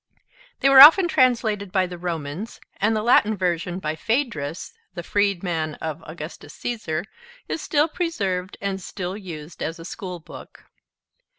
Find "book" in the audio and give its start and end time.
10.19-10.63